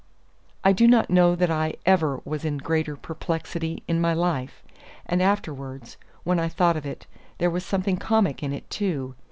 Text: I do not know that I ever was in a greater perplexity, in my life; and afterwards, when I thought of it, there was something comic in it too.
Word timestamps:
I 0.63 0.73
do 0.73 0.87
not 0.87 1.11
know 1.11 1.35
that 1.35 1.51
I 1.51 1.75
ever 1.85 2.21
was 2.25 2.43
in 2.43 2.55
a 2.55 2.57
greater 2.57 2.95
perplexity, 2.95 3.83
in 3.87 4.01
my 4.01 4.15
life; 4.15 4.63
and 5.05 5.21
afterwards, 5.21 5.97
when 6.23 6.39
I 6.39 6.47
thought 6.47 6.75
of 6.75 6.87
it, 6.87 7.05
there 7.37 7.51
was 7.51 7.63
something 7.63 7.97
comic 7.97 8.41
in 8.41 8.51
it 8.51 8.67
too. 8.71 9.13